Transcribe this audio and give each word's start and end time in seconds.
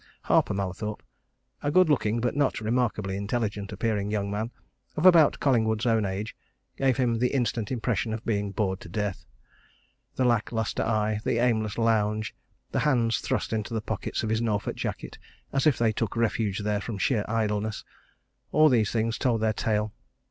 Harper 0.23 0.55
Mallathorpe, 0.55 1.03
a 1.61 1.69
good 1.69 1.87
looking, 1.87 2.19
but 2.19 2.35
not 2.35 2.59
remarkably 2.59 3.15
intelligent 3.15 3.71
appearing 3.71 4.09
young 4.09 4.31
man, 4.31 4.49
of 4.97 5.05
about 5.05 5.39
Collingwood's 5.39 5.85
own 5.85 6.05
age, 6.07 6.35
gave 6.75 6.97
him 6.97 7.19
the 7.19 7.27
instant 7.35 7.71
impression 7.71 8.11
of 8.11 8.25
being 8.25 8.49
bored 8.51 8.79
to 8.79 8.89
death; 8.89 9.25
the 10.15 10.25
lack 10.25 10.51
lustre 10.51 10.81
eye, 10.81 11.19
the 11.23 11.37
aimless 11.37 11.77
lounge, 11.77 12.33
the 12.71 12.79
hands 12.79 13.19
thrust 13.19 13.53
into 13.53 13.75
the 13.75 13.79
pockets 13.81 14.23
of 14.23 14.29
his 14.31 14.41
Norfolk 14.41 14.75
jacket 14.75 15.19
as 15.53 15.67
if 15.67 15.77
they 15.77 15.91
took 15.91 16.15
refuge 16.17 16.57
there 16.61 16.81
from 16.81 16.97
sheer 16.97 17.23
idleness 17.27 17.83
all 18.51 18.69
these 18.69 18.89
things 18.89 19.19
told 19.19 19.39
their 19.41 19.53
tale. 19.53 19.93